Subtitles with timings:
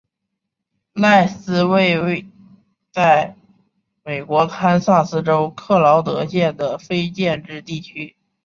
[0.93, 2.25] 赖斯为位
[2.91, 3.35] 在
[4.03, 8.15] 美国堪萨斯州克劳德县的非建制地区。